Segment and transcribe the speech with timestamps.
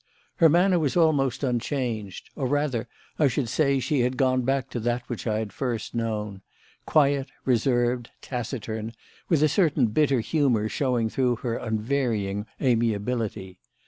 [0.37, 2.87] Her manner was almost unchanged; or rather,
[3.19, 6.41] I should say, she had gone back to that which I had first known
[6.87, 8.93] quiet, reserved, taciturn,
[9.29, 13.59] with a certain bitter humour showing through her unvarying amiability.